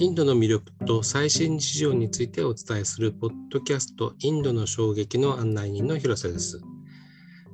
[0.00, 6.62] インドの魅力と最新事情についてお伝えするポッドキャストインドの衝撃の案内人の広瀬です。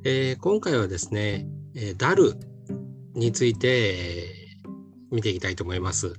[0.05, 2.35] えー、今回はですね、えー、ダル
[3.15, 4.69] について、えー、
[5.11, 6.15] 見ていきたいと思います。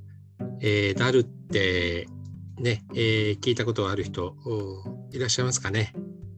[0.59, 2.09] えー、ダルって
[2.59, 4.35] ね、えー、聞いたことある人
[5.13, 5.93] いらっしゃいますかね。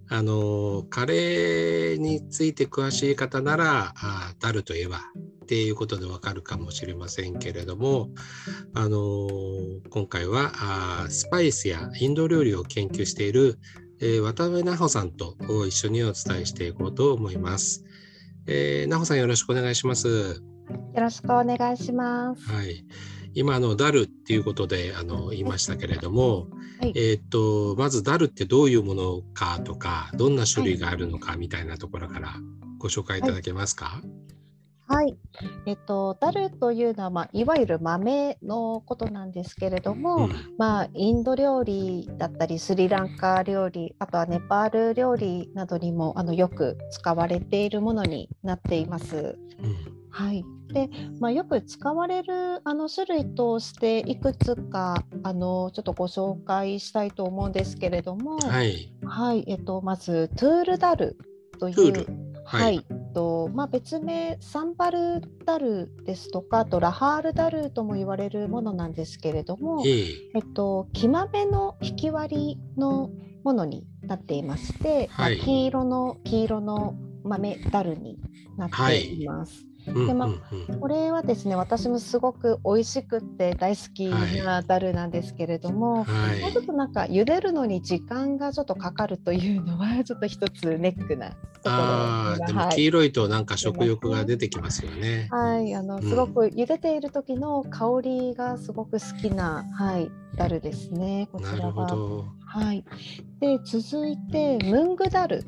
[0.07, 5.01] あのカレーについて詳しい方ならあダルといえば
[5.49, 8.09] っていうことでわかるかもしれませんけれども、
[8.75, 9.27] あの
[9.89, 13.57] 今回はあスパイスやインド料理を研究している、
[13.99, 15.35] えー、渡辺奈穂さんと
[15.65, 17.83] 一緒にお伝えしていこうと思います。
[18.45, 20.07] えー、奈穂さんよろしくお願いします。
[20.07, 22.43] よろしくお願いします。
[22.43, 22.85] はい。
[23.33, 26.47] 今のダルっていうことであの言いましたけれども、
[26.79, 32.35] はい、えっ、とまずダルってどういうものかとかどんな種類があるのかみたいなところから
[32.77, 33.85] ご紹介いただけますか？
[33.85, 34.38] はい
[34.89, 35.15] はい、
[35.67, 49.37] えっと、ダルというのは、まあ、いわゆる豆のことなんですけれども、うん、まあ、インド料理だったりスリランカ料理あとはネパール料理などにもあのよく使われているものになっています。
[49.61, 49.75] うん、
[50.09, 50.43] はい。
[50.73, 61.15] でまあ、よく使われるあの種類としていくつかあのちょっとご紹介したいと思うんですけれども、はい、はい、えっと、まずトゥールダル
[61.59, 62.29] という。
[62.43, 73.09] はい、はいとまあ、別名サンバルダルですとかあとラハールダルとも言われるものなんですけれども、えー、えっと、木豆の引き割りの
[73.43, 78.17] ものになっていまして、はい、黄色の黄色の豆ダルに
[78.55, 79.68] なっています。
[79.93, 95.27] でまあ、これはですね私もすごく美味しくって大好きなダルなんですけれども、はい、もうちょっとなんか茹でるのに時間がちょっとかかるというのはちょっと一つネックなところあでも黄色いとなんか食欲が出てきますよね。
[95.31, 101.27] はい、あのすごく茹でている時の香りがすごく好きな、はい、ダルですね。
[101.31, 102.23] こちらは。
[102.45, 102.83] はい。
[103.39, 105.45] で続いてムングダル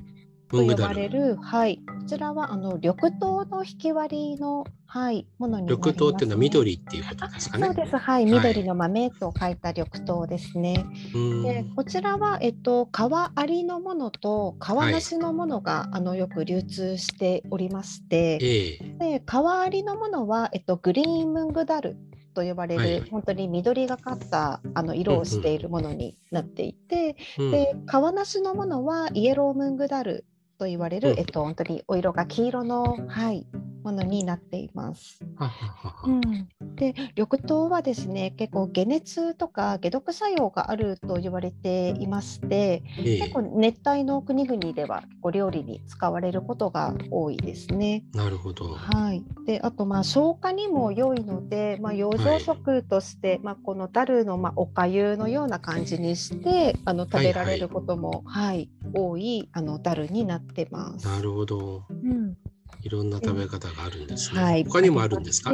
[0.52, 7.66] と呼ばれる、はい、こちらはあの緑豆の引き割りの、はい、ものになります、ね、緑豆っていうのは緑っていうことですかね。
[7.68, 10.86] そうです、はい、緑の豆と書いた緑豆ですね。
[11.44, 12.90] で、こちらはえっと皮
[13.36, 21.96] ありのものと皮なしのものが、はい、あのよく流通しておりまして、えー、で皮ありのものはえっとグリーンムングダル
[22.34, 30.26] と呼ばれる、はい、本当に緑がかったあの色をしているものになっていて、うんうん、で皮なしのものはイエロームングダル
[30.62, 33.48] と言われる、うん、えっと、本当にお色が黄色の、はい、
[33.84, 35.20] ものになっています。
[36.06, 36.22] うん、
[36.76, 48.04] で緑豆はですね結構解熱とか解毒作用があると言われていまして、えー、結構熱帯の国々ではお料理に使われることが多いですね。
[48.14, 61.08] なるほど、はい、であとまあ消化にも良いので、まあ、養生食として、はい、まあ、このダルのまあおかゆのような感じにしてあの食べられることも、はい、はい、多いあのダルになってます。
[61.08, 62.36] なるほど、うん
[62.82, 64.42] いろんな食べ方があるんですね。
[64.42, 65.54] はい、他にもあるんですか？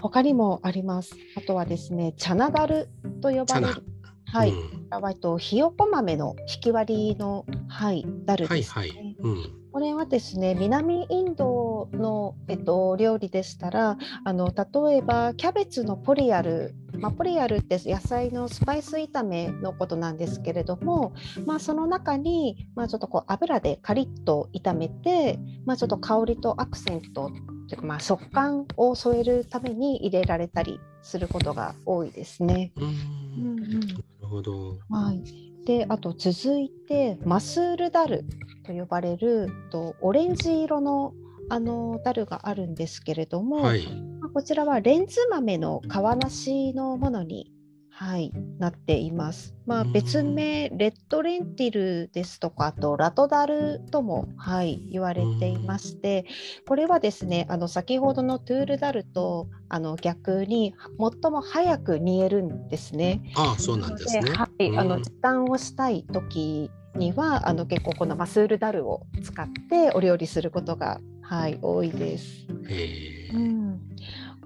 [0.00, 1.14] 他にもあります。
[1.36, 2.88] あとはですね、チャナダル
[3.20, 3.82] と呼ばれる。
[4.28, 9.16] はい、うん、とひよこ豆の引き割りの、はい、ダルです、ね、はいはい。
[9.20, 9.44] うん、
[9.76, 21.12] これはですね南インドの、えっと、料理でしたらあの例えばキャベツのポリアル、まあ、ポリアルって野菜のスパイス炒めのことなんですけれども、
[21.44, 27.30] まあ、その中に、まあ、ちょっとこう油でカリッと炒めて、まあ、ちょっと香りとアクセント
[27.68, 32.72] というかまあ食感を添えるために入れられたりすることが多いですね。
[32.76, 33.80] うんうんうん
[34.26, 34.78] るほど。
[34.88, 35.55] はい。
[35.66, 38.24] で、あと続いてマスールダル
[38.64, 41.12] と呼ばれるとオレンジ色の
[41.48, 43.86] あのダルがあるんですけれども、はい、
[44.34, 47.52] こちらはレンズ豆の皮なしのものに
[47.98, 49.54] はい、なっています。
[49.64, 56.26] まあ、別名レッドレンティルですとかあとラトダルとも、はい、言われていまして
[56.68, 60.74] これはですねあの先ほどのトゥールダルとあの逆に
[61.22, 63.32] 最も早く煮えるんですね。
[63.34, 64.30] ああそうなんですね。
[64.30, 72.46] はい、あの時短をしたい時にはあの結構このマスールダルを使ってお料理することが、はい、多いです。
[72.68, 73.95] へうん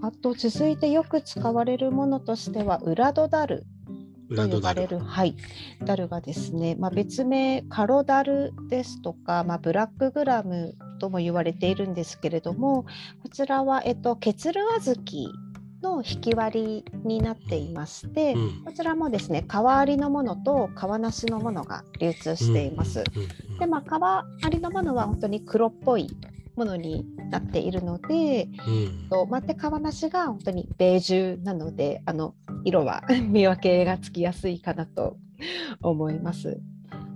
[0.02, 3.66] あと続いてよく使われるものとしてはウラドダル
[4.34, 5.36] と呼ばれるはい、
[5.84, 12.84] ダルがですね、まあ、別名カロダルですとか、まあ、ブラックグラムとも言われているんですけれども
[13.22, 15.50] こちらは、えっと、ケツル小豆
[15.82, 23.02] の引き割りになっていまして、うん、こちらもですね皮ありのものと皮なしのものが流通しています。
[23.58, 26.14] でまあ皮ありのものは本当に黒っぽい
[26.60, 32.34] ものになっているので、うんとマテカワナシが本当にベージュなのであの
[32.64, 35.16] 色は 見分けがつきやすいかなと
[35.80, 36.60] 思います。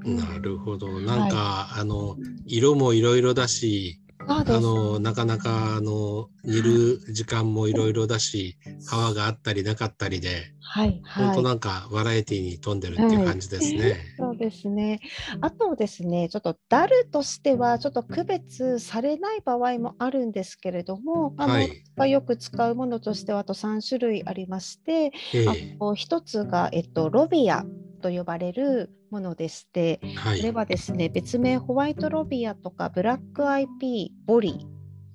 [0.03, 1.01] なるほど。
[1.01, 13.97] なんか、あの色もいろいろだし、あのなかなかあの煮る時間もいろいろだし、皮があったりなかったりで、はいはい本当なんかバラエティに富んでるっていう感じですね。
[14.19, 15.01] そうですね。
[15.41, 21.83] あとですね、ちょっとダルとしてはちょっと区別されない場合もあるんですけれども、あの、はい。
[21.97, 25.13] がよく使うものとしてはあと3種類ありまして、
[25.49, 25.75] あえ。
[25.75, 27.65] えと一つがえっとロビア
[28.03, 30.39] と呼ばれるものでして、はい。
[30.39, 34.74] これはですね、別名ホワイトロビアとかブラックアイピー、ボリー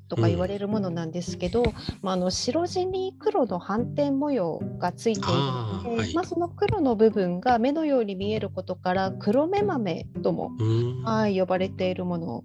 [0.10, 1.64] とか言われるものなんですけど、
[2.02, 12.44] まあ、あの白地に黒の斑点模様がついているので、はいまあ、その黒の部分が目のように見えることから黒目豆とも、うんはい、呼ばれているもの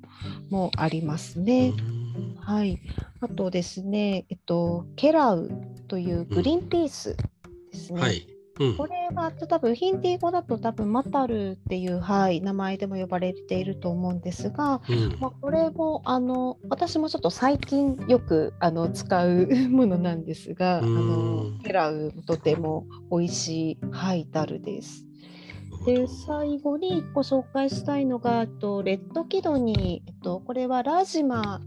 [0.50, 1.72] もありますね。
[1.76, 2.78] うんはい、
[3.20, 5.50] あとですね、えっと、ケラウ
[5.88, 7.16] というグリーンピース
[7.72, 8.00] ですね。
[8.00, 8.33] はい。
[8.60, 8.76] うん。
[8.76, 15.16] これは多分ヒンディー語だと多分マタルっていう、はい、名前でも呼ばれていると思うんですが、うん。
[15.20, 25.06] まあ、これもあの私もちょっと最近よくあの使うものなんですが、あのうんケラウとても美味しい、はい、ダルです。
[25.84, 31.60] で最後にご紹介したいのがあとレッドキドニー、えっと、これはラージマ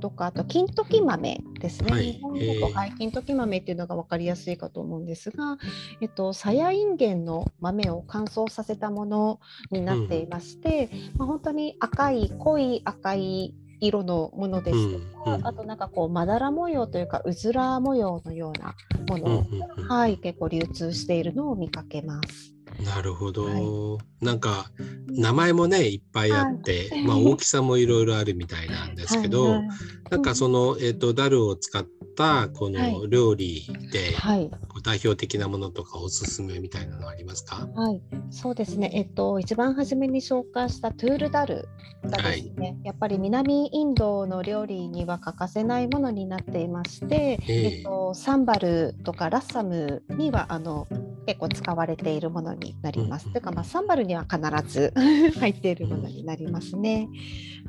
[0.00, 1.92] とかあと金時豆ですね。
[1.92, 2.12] はい。
[2.12, 5.58] 日本語えーとはい金時豆っていうのが分かりやすいかと思うんですが、
[6.00, 9.40] えっと、サヤインゲンの豆を乾燥させたもの
[9.70, 18.74] になっていまして、まあ、本当に赤い濃い赤い色のものですとか、うんうんあとなんかこうまだら模様というかうずら模様のような
[19.06, 19.88] もうんの、うんうん。
[19.88, 22.57] はい、結構流通しているのを見かけます。
[22.84, 24.70] なるほど、はなんか
[25.08, 29.68] 名前もねいっぱいあって、は いまあ、大きさもいろいろあるみたいなんですけど、はいはい。
[30.10, 31.84] なんかその、えー、とダルを使っ
[32.16, 32.92] たこはい。
[32.92, 34.50] の料理で、はい、
[34.82, 37.68] 代表的なものとかおすすめみたいなのありますか？
[37.74, 38.90] はい、そうですね。
[38.92, 41.68] えっと一番初めに紹介したトゥールダル
[42.04, 47.76] がですね、やっぱり南インドの料理には欠かせないものになっていまして、ええ。
[47.78, 50.88] えっとサンバルとかラッサムにはあの
[51.28, 53.26] 結構使われているものになります。
[53.26, 54.94] うんというかまあサンバルには必ず
[55.38, 57.06] 入っているものになりますね。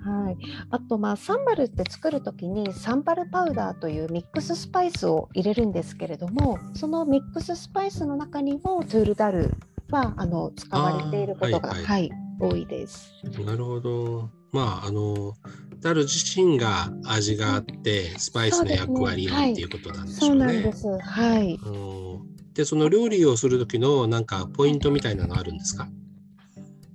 [0.01, 0.37] はい。
[0.69, 9.51] あとまあサンバルって作るときにサンバルパウダーというミックススパイスを入れるんですけれども、そのミックススパイスの中にもトゥールダル
[9.91, 13.11] はあの使われていることがはいはい、多いです。
[13.45, 15.33] なるほどまああの
[15.81, 20.45] ダル自身が味があってスパイスの役割をっていうことなんでしそうょうね。
[20.45, 20.87] なんです。
[20.87, 21.59] はい。
[21.61, 22.08] あの
[22.53, 25.87] でその料理をする時のなんかポイントみたいなのあるんですか？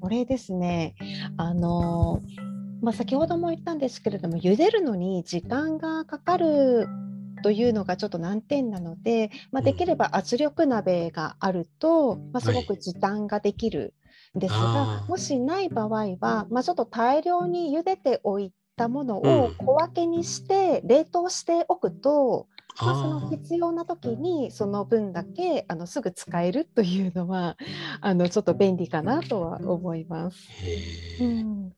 [0.01, 0.95] これですね。
[1.37, 2.21] あの
[2.83, 6.87] まあ、先ほども言ったんですけれども、茹でるのに時間がかかる
[7.43, 9.65] というのがちょっと難点なので、まあ、うん。
[9.65, 13.95] できれば圧力鍋があると、まあ、すごはいく時短ができる
[14.37, 15.09] んですが、あー。
[15.09, 19.67] もしない場合は、まあ、ちょっと大量に茹でておいたものをうん。
[19.67, 22.49] 小分けにして冷凍しておくと、
[22.81, 27.57] まあ、その必要な時にその分だけあのすぐ使えるというのは
[28.01, 30.49] あのちょっと便利かなとは思います。
[31.21, 31.73] うん。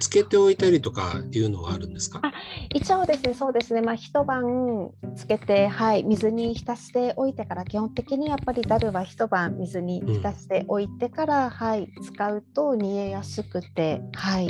[0.00, 2.20] つけておいたりとかいうのはあるんですか？
[2.22, 2.32] あ
[2.74, 14.46] 一応ですね、そうですね、まあ、一晩つけて、はい、水に浸しておいてから、基本的にやっぱりダルは一晩水に浸しておいてから、はい、使うと煮えやすくて、はい、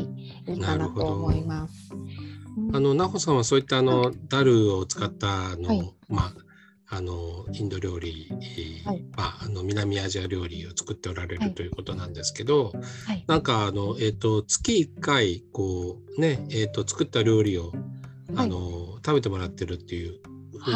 [0.46, 1.90] いいかなと思います。
[2.68, 2.76] うん。
[2.76, 5.94] あの、なほさんはそういったあの、ダルを使ったあの、はい。
[6.08, 9.04] まあ、あの、インド料理、えーはい。
[9.16, 11.48] まあ、あの、南アジア料理を作っておられはい。
[11.50, 12.72] るということなんですけど、
[13.06, 13.24] はい。
[13.26, 17.72] なんかあの、えっ、と、月1回、こう、ね、えっ、と、作った料理を、
[18.36, 20.20] あの、食べてもらってるっていう
[20.58, 20.72] ふう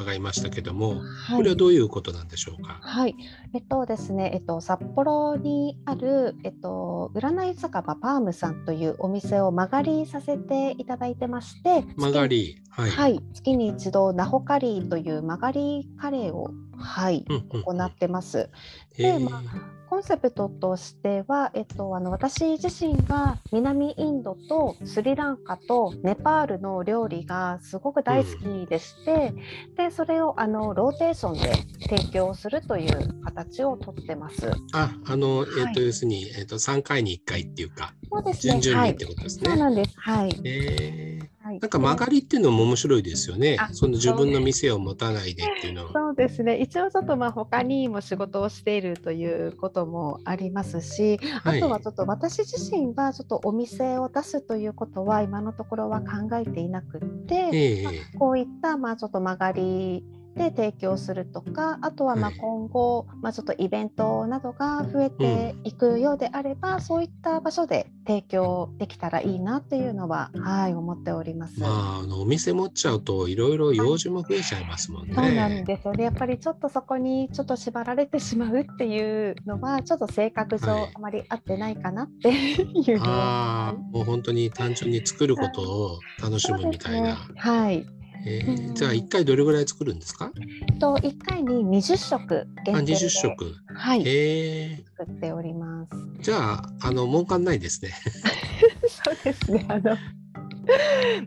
[0.00, 1.36] 伺いましたけども、はい。
[1.36, 2.78] これはどういうことなんでしょうか？
[2.82, 3.14] はい、
[3.52, 12.90] えっとですね、えっと、札幌にある、えっと、占い酒場パームさんというお店を間借りさせていただいてまして、曲がり、はい。
[12.90, 18.50] はい、月に一度ナホカリーという曲がりカレーを、はい、うんうん行ってます。
[18.96, 29.34] でまあコンセプトとしては、えっと、あの私自身が南インドとスリランカとネパールの料理がすごく大好きでして、
[29.76, 31.54] でそれをあのローテーションで
[31.88, 34.50] 提供するという形をとってます。
[34.72, 38.52] あ、あの、えっ、はいと、要するに、えっ、と、3回に1回っていうか、そうですね。
[38.54, 39.50] はい順々にってことですね。
[39.50, 39.94] そうなんです。
[39.96, 40.40] はい。
[40.44, 41.58] えーはい。
[41.58, 43.70] なんか曲がりっていうのも面白いですよねあ。
[43.72, 45.92] その自分の店を持たないでっていうのは。
[45.92, 60.04] そうですね一応ちょっとまあ他にも仕事をしているということもありますし、はいあとはちょっと私自身はちょっとお店を出すということは今のところは考えていなくって、ええまあこういったまあちょっと曲がり
[60.36, 71.60] で提供するとかあとはま今後、まあ、ちょっとイベントなどが増えていくようであれば、そういった場所で提供できたらいいなっていうのは、はい、思っております。
[71.60, 75.14] まあ、あのお店持っちゃうといろいろ用事も増えちゃいますもんね。
[75.14, 76.04] そうなんですよね。
[76.04, 83.10] やっぱりちょっとそこにちょっと縛られてしまうっていうのはちょっと性格上はいあまり合ってないかなっていうのは。
[83.10, 87.08] ああ、もう本当に単純に作ることを楽しむみたいな。
[87.08, 87.99] ねはい。
[88.26, 90.30] えーうんじゃあ一回どれぐらい作るんですか？
[90.78, 93.54] と1回に20食あ、限定で食。
[93.74, 95.90] はい、ええ作っております。
[96.20, 97.92] じゃああの儲かんないですね。
[99.04, 99.64] そうですね。
[99.68, 99.96] あの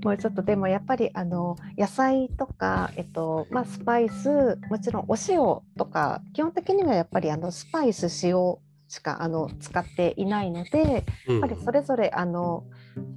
[0.03, 5.38] もうちょっとでもやっぱりあの野菜とか、えっとまあ、スパイスもちろんお塩
[5.77, 8.35] とか基本的にはやっぱりあのスパイス塩
[8.88, 12.63] しかあの使っていないのでうんやっぱりそれぞれあの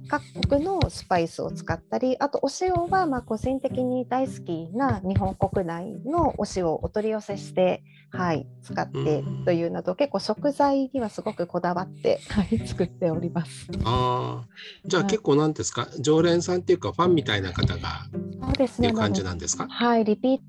[0.07, 9.45] 各国のスパイスを使ったりあとお塩はまあ個人的に大好きな日本国内のお塩をお取り寄せして、はい、使ってうん。
[9.45, 13.67] というなど結構食材にはすごくこだわって、はい、作っております。
[13.83, 14.47] ああ、
[14.85, 15.11] じゃあはい。
[15.11, 18.05] 結構なんですか、常連さんっていうかファンみたいな方が
[18.41, 18.93] そうですね。
[18.93, 19.67] 感じなんですか？
[19.69, 20.39] はい、リピー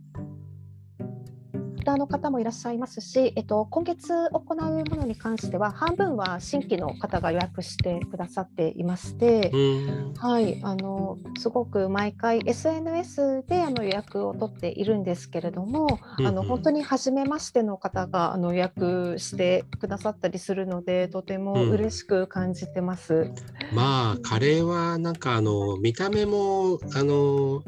[1.88, 9.50] ターの方もいらっしゃいますし、えっと、今月行うものに関しては半分は新規の方が予約してくださっていまして。
[10.18, 23.30] はい、あのすごく毎回 SNS であの予約を取っているんですけれども、うんうんあの本当に初めましての方があの予約してくださったりするのでとてもうん嬉しく感じてます。
[23.72, 27.62] まあカレーはなんかあの見た目もあの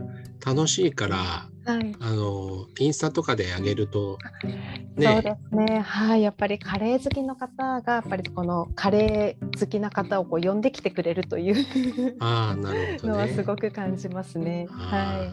[0.45, 4.51] 楽しいからはいあのインスタとかであげるとそう
[4.97, 5.81] ねですね。
[5.81, 14.67] はい、やっぱりカレー好きの方がやっぱりこのカレー好きな方をこう呼んできてくれるというああなるほどねのはすごく感じますね。
[14.71, 15.33] は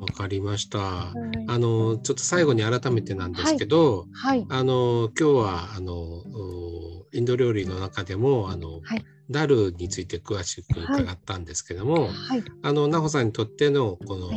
[0.00, 0.78] わかりました。
[0.78, 0.80] い。
[0.82, 4.46] はいあのちょっと最後に改めてなんですけど、はい。
[4.48, 12.44] あの今日はあのおインド料理の中でもあの、はいダルについて詳しく伺ったんですけども、はい。
[12.62, 14.30] あの奈穂さんにとってのこの、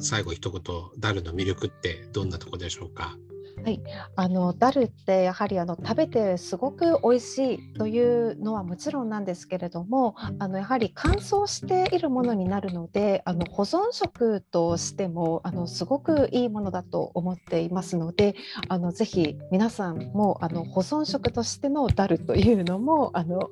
[0.00, 0.62] 最後一言
[0.98, 3.16] ダルの魅力ってどんなとこでしょうか？
[3.64, 3.82] はい。
[4.14, 18.36] あのダルってやはりあの食べてすごく美味しいというのはもちろんなんですけれどもあのやはり乾燥しているものになるのであの保存食としてもあのすごくいいものだと思っていますので
[18.68, 23.50] あのぜひ皆さんもあの保存食としてのダルというのもあの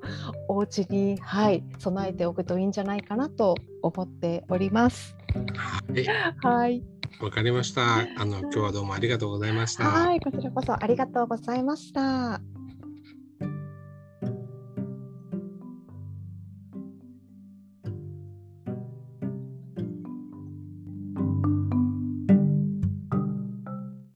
[0.49, 5.17] お家にはい備えておくといいんじゃないかなと思っております。
[5.88, 6.05] はい、
[6.43, 6.83] はい、
[7.21, 7.99] わかりました。
[7.99, 9.85] あの今日はどうもありがとうございました。
[9.85, 12.40] はい、こちらこそありがとうございました。